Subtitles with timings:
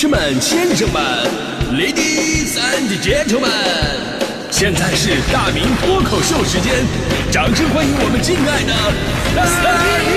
[0.00, 1.02] 士们、先生们
[1.74, 3.50] ，Ladies and Gentlemen，
[4.50, 6.86] 现在是大明脱口秀时间，
[7.30, 8.72] 掌声欢迎我们敬爱的
[9.36, 9.44] 大
[10.00, 10.16] 明！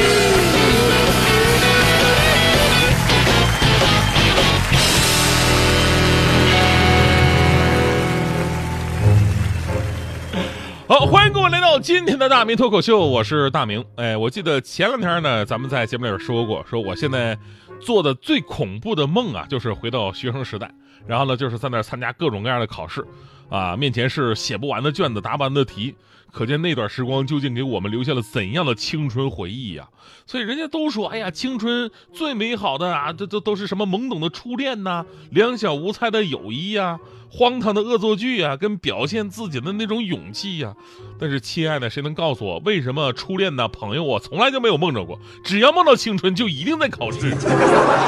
[10.88, 13.84] 好，欢迎各位来到今天的大明脱口秀，我是大明。
[13.98, 17.38] 哎，我记得前两天呢，咱们在节目里说过，说我现在
[17.84, 20.72] 做的最恐怖的梦啊，就是回到学生时代，
[21.06, 23.06] 然后呢，就是在那儿参加各种各样的考试，
[23.50, 25.94] 啊，面前是写不完的卷子，答不完的题，
[26.34, 29.88] 可见那段时光究竟给我们留下了怎样的青春回忆呀？
[30.26, 37.00] 所以人家都说，哎呀，青春最美好的啊，这这都是什么懵懂的初恋呐，两小无猜的友谊呀。
[37.36, 40.76] 荒唐的恶作剧啊，跟表现自己的那种勇气呀。
[41.20, 45.20] 但是，亲爱的，谁能告诉我，为什么初恋的朋友我从来就没有梦着过？
[45.44, 47.32] 只要梦到青春，就一定在考试，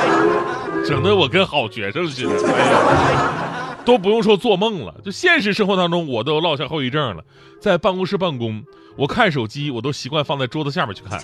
[0.85, 2.53] 整得我跟好学生似的。
[2.53, 3.44] 哎呀，
[3.85, 7.23] 都不用说做梦了，就现实生活当中，我都落下后遗症了。
[7.61, 8.63] 在办公室办公，
[8.97, 11.21] 我看手机，我都习惯放在桌子下面去看。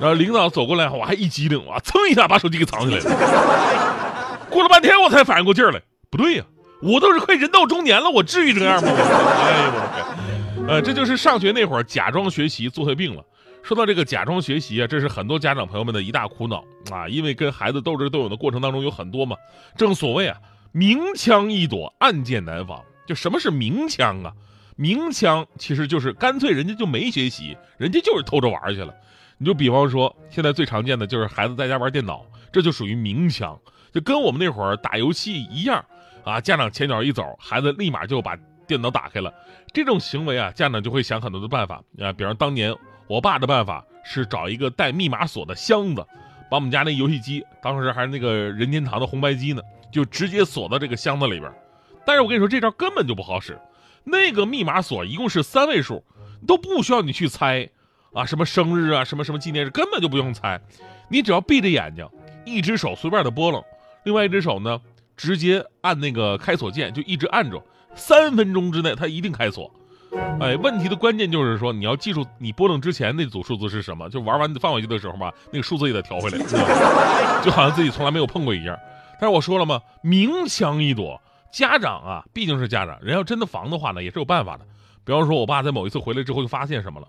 [0.00, 4.48] 然后领导走过来，我还一激灵，哇，蹭一下把手机给藏起来了。
[4.50, 5.82] 过了半天，我才反应过劲儿来。
[6.10, 6.44] 不对呀，
[6.80, 8.88] 我都是快人到中年了，我至于这样吗？
[8.92, 10.66] 哎呀，我天！
[10.68, 13.22] 呃，这就是上学那会儿假装学习做坏病了。
[13.62, 19.36] 说到这个假装学习啊，这是很多家长朋友们的一大苦恼啊，因为跟孩子斗智斗勇的过程当中有很多嘛。
[19.76, 20.36] 正所谓啊，
[20.72, 22.82] 明枪易躲，暗箭难防。
[23.06, 24.32] 就什么是明枪啊？
[24.76, 28.94] 明枪其实就是干脆人家就没学习，人家就是偷着玩去了。
[29.38, 33.58] 你就比方说，现在最常见的就是孩子在家玩电脑，这就属于明枪，
[33.92, 35.84] 就跟我们那会儿打游戏一样。
[36.24, 36.38] 啊！
[36.38, 39.32] 家长前脚一走，孩子立马就把电脑打开了。
[39.72, 42.12] 这种行为啊，家长就会想很多的办法啊。
[42.12, 42.74] 比方当年
[43.06, 46.04] 我爸的办法是找一个带密码锁的箱子，
[46.50, 51.52] 把我们家那游戏机，当时还是那个任天堂的红白机呢，就直接锁到这个箱子里边。
[52.06, 53.58] 但是我跟你说，这招根本就不好使。
[54.04, 56.02] 那个密码锁一共是三位数，
[56.46, 57.68] 都不需要你去猜
[58.12, 60.60] 啊，什么生日啊，什么什么纪念日，根本就不用猜。
[61.08, 62.08] 你只要闭着眼睛，
[62.44, 63.62] 一只手随便的拨楞，
[64.04, 64.80] 另外一只手呢。
[65.16, 67.60] 直接按那个开锁键，就一直按着，
[67.96, 69.68] 三分钟之内它一定开锁。
[70.38, 76.38] 哎，问题的关键就是说，你要记住你拨弄之前那组数字是什么，就玩完放回去的时候吧，那个数字也得调回来，
[77.42, 78.78] 就好像自己从来没有碰过一样。
[79.20, 81.20] 但是我说了嘛，明枪易躲，
[81.52, 84.64] 家长啊毕竟是家长，人要真的防的话呢，也是有办法的。
[85.04, 87.06] 比方说，我爸在某一次回来之后就发现什么了，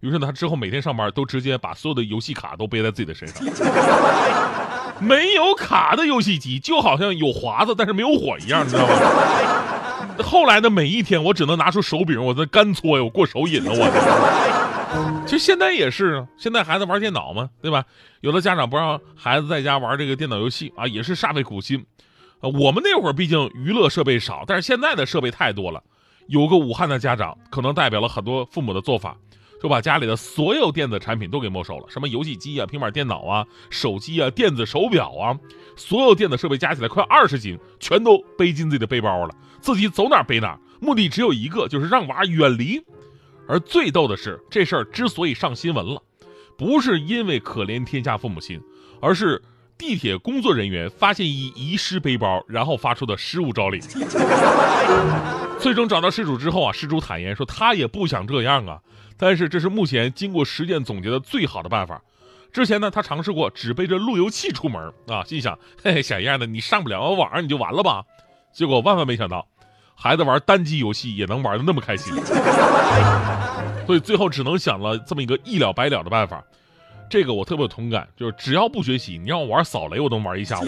[0.00, 3.44] 于是呢，他之后每天上班都直接把所有的游戏卡都背在自己的身上。
[5.00, 8.94] 没有卡的游戏机就好像有华子但是没有火一样，你知道吗？
[10.22, 14.63] 后来的每一天，我只能拿出手柄，我在干搓呀，我过手瘾了，我。
[15.26, 17.84] 其实现在也是啊，现在孩子玩电脑嘛，对吧？
[18.20, 21.84] 有的家长不让孩子在家玩这个电脑游戏啊，也是煞费苦心。
[22.40, 25.82] 啊，我们那会儿毕竟娱乐设备少，但是现在的设备太多了。
[26.28, 29.16] 有个武汉的家长，可能代表了很多父母的做法。
[29.62, 35.38] 就把家里的所有电子产品都给没收了，什么游戏机啊、平板电脑啊、手机啊、电子手表啊，
[35.74, 42.78] 所有电子设备加起来快二十斤，全都背进自己的背包了，自己走哪背哪，目的只有一个，就是让娃远离。
[43.48, 46.02] 而最逗的是，这事儿之所以上新闻了，
[46.56, 48.60] 不是因为可怜天下父母心，
[49.00, 49.42] 而是
[49.76, 53.80] 地铁工作人员发现一遗失背包，然后发出的失物招领。
[55.60, 58.80] 最终找到失主之后啊，失主坦言说他也不想这样啊。
[59.16, 62.02] 但是这是目前经过实践总结的最好的办法。
[62.52, 68.04] 之前呢，他尝试过只背着路由器出门啊，心想，嘿嘿，小样的，你上不了网你就完了吧？
[68.52, 69.46] 结果万万没想到，
[69.94, 72.14] 孩子玩单机游戏也能玩的那么开心。
[73.86, 76.42] 所以最后只能想了这么一个一了百了的办法。
[77.10, 80.66] 这个我特别有同感，就是只要不学习，你让我玩扫雷，我都能玩一下午。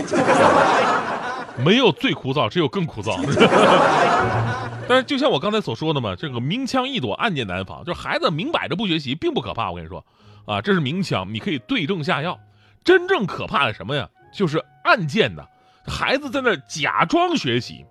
[1.65, 3.17] 没有最枯燥，只有更枯燥。
[4.87, 7.83] 但是就像我刚才所说的嘛，这个明枪易躲，暗箭难防。
[7.85, 9.71] 就孩子明摆着不学习，并不可怕。
[9.71, 10.05] 我跟你说，
[10.45, 12.39] 啊，这是明枪，你可以对症下药。
[12.85, 14.07] 真正可怕的什么呀？
[14.33, 15.49] 就是暗箭的，
[15.87, 17.85] 孩子在那假装学习。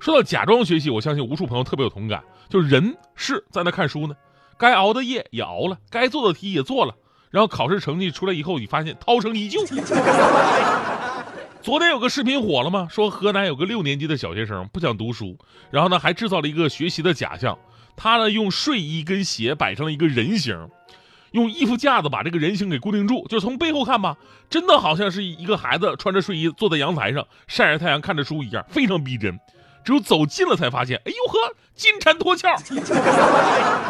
[0.00, 2.22] 说到假装学习，我相信无数朋友特别有同感。
[2.48, 4.14] 就是人是在那看书呢，
[4.58, 6.94] 该熬的夜也熬了，该做的题也做了，
[7.30, 9.60] 然后考试成绩出来以后，你发现涛声依旧。
[11.62, 12.88] 昨天有个视频火了吗？
[12.90, 15.36] 说河南有个六年级的小学生不想读书，
[15.70, 17.58] 然后呢还制造了一个学习的假象。
[17.94, 20.56] 他呢用睡衣跟鞋摆成了一个人形，
[21.32, 23.26] 用衣服架子把这个人形给固定住。
[23.28, 24.16] 就从背后看吧，
[24.48, 29.38] 真的好像是一个孩子穿着睡衣坐在阳台上晒着太阳看着书一样，非常逼真。
[29.84, 32.48] 只有走近了才发现，哎呦呵，金蝉脱壳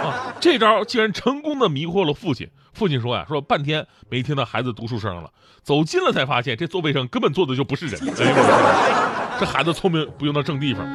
[0.06, 0.34] 啊！
[0.40, 2.48] 这招竟然成功的迷惑了父亲。
[2.72, 5.30] 父亲说呀，说半天没听到孩子读书声了，
[5.62, 8.00] 走近了才发现这座位上根本坐的就不是人。
[8.00, 10.86] 哎呦我这孩子聪明不用到正地方。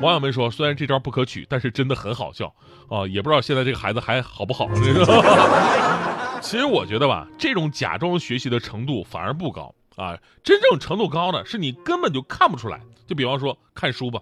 [0.00, 2.54] 网友们说，虽然这招不可取，但是真的很好笑
[2.88, 3.06] 啊！
[3.06, 4.68] 也不知道现在这个孩子还好不好。
[6.40, 12.80] 其实我觉得吧，这种假装学习的程度反而不高啊，真正程度高的是你根本就看不出来。
[13.08, 14.20] 就比方说看书吧，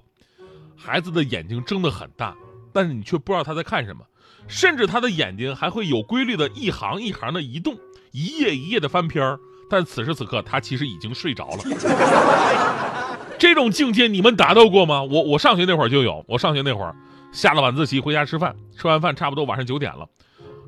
[0.76, 2.36] 孩子的眼睛睁得很大，
[2.72, 4.04] 但是你却不知道他在看什么，
[4.46, 7.76] 甚至他的眼睛还会有规律的一行一行的移动，
[8.12, 9.38] 一页一页的翻篇儿。
[9.68, 11.58] 但此时此刻，他其实已经睡着了。
[13.38, 15.02] 这种境界你们达到过吗？
[15.02, 16.24] 我我上学那会儿就有。
[16.28, 16.94] 我上学那会儿
[17.32, 20.08] 下了晚自习回家吃饭，吃完饭差不多晚上九点了，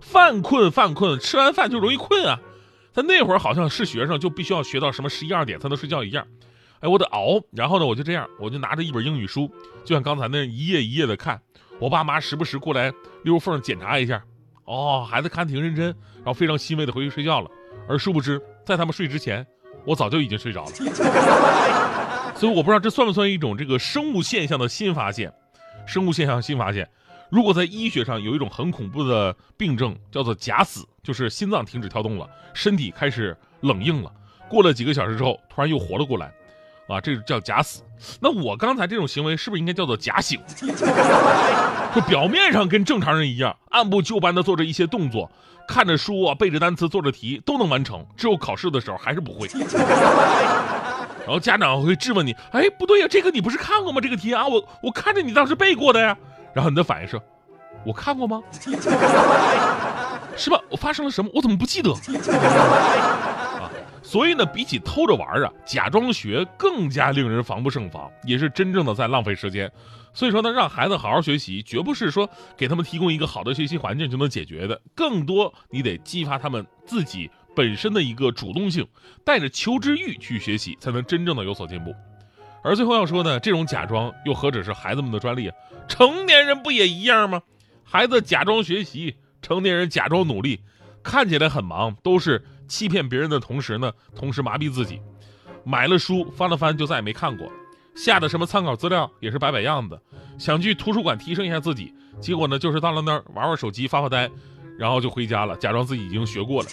[0.01, 2.41] 犯困犯困，吃完饭就容易困啊。
[2.93, 6.27] 他那会儿好像是学生就必须要学到什么十一二点才能睡觉一样。
[6.81, 7.41] 哎，我得熬。
[7.51, 9.51] 然后呢，我就这样，我就拿着一本英语书，
[9.85, 11.41] 就像刚才那一页一页的看。
[11.79, 12.93] 我爸妈时不时过来
[13.23, 14.23] 溜缝检查一下。
[14.65, 15.87] 哦，孩子看挺认真，
[16.17, 17.51] 然后非常欣慰的回去睡觉了。
[17.89, 19.47] 而殊不知，在他们睡之前，
[19.85, 20.71] 我早就已经睡着了。
[22.37, 25.33] 所以我不知道这算不算一种这个生物现象的新发现，
[25.87, 26.89] 生物现象新发现，
[27.31, 34.13] 如果在医学上有一种很恐怖的病症叫做假死，就是心脏停止跳动了，身体开始冷硬了，
[34.49, 36.33] 过了几个小时之后突然又活了过来，
[36.89, 37.83] 啊，这叫假死。
[38.21, 40.41] 那我刚才这种行为是不是应该叫做假醒？
[41.95, 45.31] 就表面上跟正常人一样，按部就班的做着一些动作，
[45.67, 49.49] 看着书啊，背着单词，做着题都能完成，只有考试的时候还是不会。
[51.27, 54.01] 然后家长会质问你，哎，不对呀，这个你不是看过吗？
[54.01, 56.17] 这个题啊，我我看着你当时背过的呀。
[56.55, 57.21] 然后你的反应是，
[57.85, 58.43] 我看过吗？
[60.37, 60.59] 是吧？
[60.71, 61.31] 我发生了什么？
[61.35, 61.93] 我怎么不记得？
[64.09, 69.71] 所以呢，比起偷着玩啊，假装学更加令人防不胜防，也是真正的在浪费时间。
[70.15, 72.27] 所以说呢，让孩子好好学习，绝不是说
[72.57, 77.31] 给他们提供一个好的学习环境就能解决的，更多你得激发他们自己。
[77.55, 78.87] 本身的一个主动性，
[79.27, 81.95] 带着求知欲去学习，才能真正的有所进步。
[82.65, 85.55] 而最后要说呢，这种假装又何止是孩子们的专利啊？
[85.87, 87.43] 成年人不也一样吗？
[87.85, 90.61] 孩子假装学习，成年人假装努力，
[91.03, 95.01] 看起来很忙，都是欺骗别人的同时呢，同时麻痹自己。
[95.65, 97.51] 买了书翻了翻就再也没看过，
[97.95, 99.99] 下的什么参考资料也是摆摆样子。
[100.39, 104.31] 想去图书馆提升一下自己，结果呢，就是到了那儿玩玩手机，发发呆。
[104.79, 106.69] 然后就回家了，假装自己已经学过了。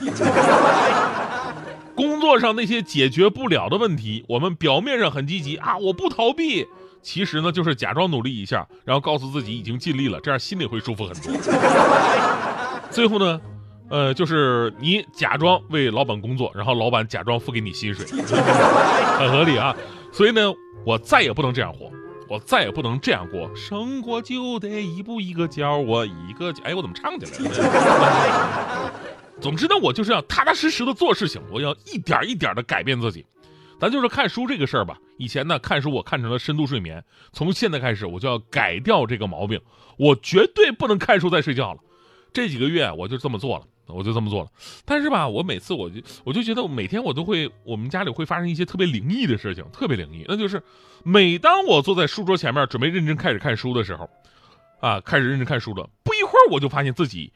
[1.95, 6.67] 工作上那些解决不了的问题，我们表面上很积极啊，我不逃避，
[7.01, 11.33] 其实呢就是假装努力一下，然后告诉自己已经尽力了，这样心里会舒服很多。
[12.91, 13.41] 最后呢，
[13.89, 18.05] 呃，就是你假装为老板工作，然后老板假装付给你薪水，
[19.17, 19.75] 很合理啊。
[20.11, 20.41] 所以呢，
[20.85, 21.91] 我再也不能这样活。
[22.27, 28.91] 我再也不能这样过，生活就得一步一个脚，我一个哎，我怎么唱起来了？
[29.39, 33.23] 总之呢，我就是要踏踏实实的做事情，我要一点一点的改变自己。
[33.79, 39.61] 咱就是看书这个事儿吧，以前呢看书我看成了深度睡眠，从现在开始我就要改掉这个毛病，
[39.97, 41.79] 我绝对不能看书再睡觉了。
[42.33, 43.65] 这几个月我就这么做了。
[43.87, 44.49] 我就这么做了，
[44.83, 50.25] 但是吧，我每次我就我就觉得每天我都会，我们家里会发生一些特别灵异的事情，特别灵异。
[50.27, 50.61] 那就是
[51.03, 54.09] 每当我坐在书桌前面准备认真开始看书的时候，
[54.79, 57.31] 啊，开始认真看书了，不一会儿我就发现自己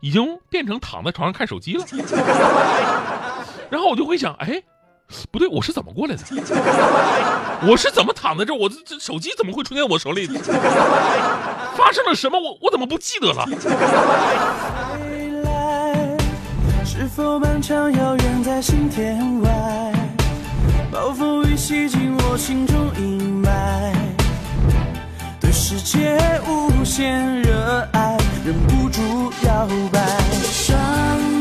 [0.00, 1.86] 已经变成躺在床上看手机了。
[3.70, 4.62] 然后我就会想，哎，
[5.30, 6.22] 不对，我是怎么过来的？
[7.66, 8.52] 我是怎么躺在这？
[8.54, 10.26] 我这这手机怎么会出现我手里？
[11.76, 12.38] 发生了什么？
[12.38, 13.44] 我我怎么不记得了？
[17.14, 19.50] 是否漫长遥远在心田外？
[20.90, 23.48] 暴风雨洗尽我心中阴霾，
[25.38, 26.18] 对世界
[26.48, 29.00] 无限热爱，忍不住
[29.46, 30.00] 摇摆。
[30.50, 30.76] 双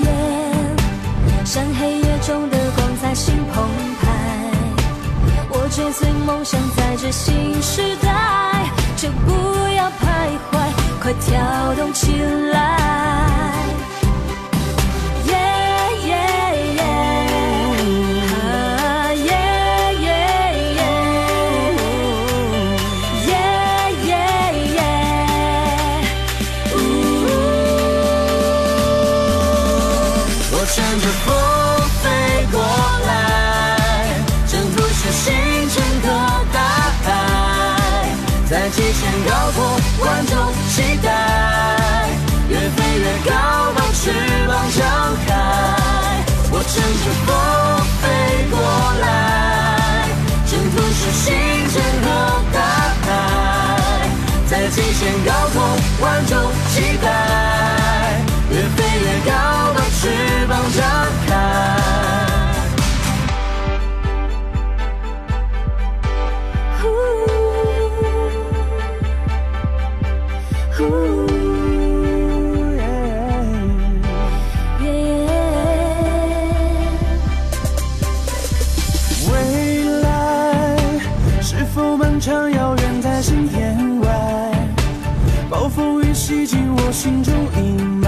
[0.03, 0.75] 眼
[1.43, 3.67] 像黑夜中的光，在心澎
[3.99, 4.11] 湃。
[5.49, 8.63] 我追随梦想，在这新时代，
[8.95, 9.31] 就不
[9.73, 13.02] 要徘徊，快跳动起来。
[38.93, 39.65] 极限高空，
[40.05, 40.38] 万众
[40.69, 41.09] 期待，
[42.47, 43.33] 越飞越高，
[43.75, 44.12] 把翅
[44.47, 44.85] 膀张
[45.25, 45.29] 开，
[46.51, 46.71] 我乘
[47.01, 47.27] 着风
[48.00, 48.03] 飞
[48.51, 48.55] 过
[49.01, 50.07] 来，
[50.45, 51.25] 征服是星
[51.71, 52.05] 辰和
[52.53, 52.59] 大
[53.01, 53.07] 海。
[54.47, 55.57] 在极限高空，
[56.00, 56.38] 万众
[56.69, 57.72] 期待，
[81.73, 84.07] 否漫长遥远在心田外？
[85.49, 88.07] 暴风雨洗尽我心中阴霾。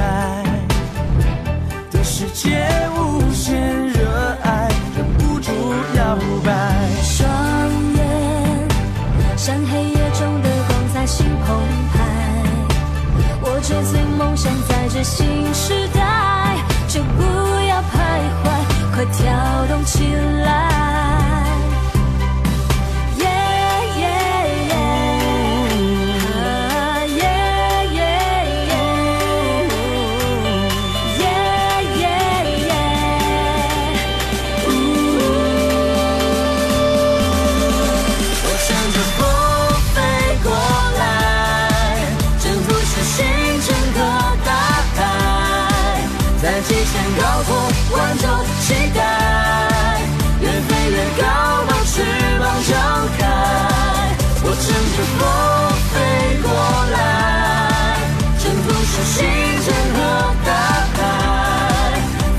[1.89, 4.07] 对世界无限热
[4.43, 5.51] 爱，忍不住
[5.97, 6.51] 摇摆。
[7.01, 7.27] 双
[7.95, 8.67] 眼
[9.35, 11.57] 像黑夜中的光，在心澎
[11.91, 11.95] 湃。
[13.41, 15.94] 我追随梦想，在这新时代，
[48.65, 48.99] 期待，
[50.41, 51.23] 越飞越高，
[51.67, 52.01] 把翅
[52.39, 52.73] 膀张
[53.15, 53.21] 开。
[54.41, 55.21] 我乘着风
[55.93, 55.95] 飞
[56.41, 56.49] 过
[56.91, 56.97] 来，
[58.41, 59.21] 征途是星
[59.61, 59.97] 辰和
[60.43, 60.49] 大
[60.97, 60.97] 海，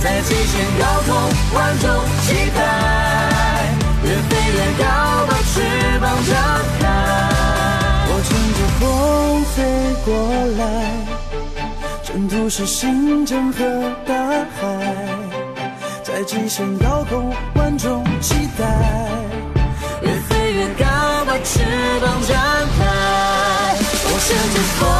[0.00, 1.09] 在极限高空，
[1.54, 1.87] 万众
[2.23, 2.59] 期待，
[4.02, 4.85] 越飞越高，
[5.28, 5.54] 把翅
[6.00, 6.35] 膀张
[6.80, 6.83] 开。
[8.09, 8.83] 我乘着风
[9.54, 9.56] 飞
[10.04, 10.11] 过
[10.59, 10.61] 来，
[12.02, 13.62] 征途是星辰和
[14.04, 14.12] 大
[14.59, 14.64] 海，
[16.26, 18.64] 极限高空万众期待
[20.02, 20.85] 越飞越高
[21.25, 21.61] 把翅
[22.00, 22.37] 膀张
[22.76, 23.76] 开。
[24.09, 24.96] 我乘着风